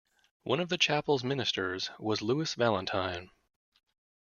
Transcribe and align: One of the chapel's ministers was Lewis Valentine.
One 0.41 0.59
of 0.59 0.69
the 0.69 0.79
chapel's 0.79 1.23
ministers 1.23 1.91
was 1.99 2.23
Lewis 2.23 2.55
Valentine. 2.55 3.29